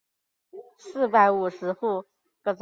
[0.79, 2.05] 四百五十户。